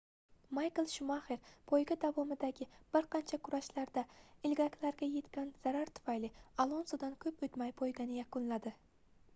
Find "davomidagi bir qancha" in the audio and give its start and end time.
2.05-3.39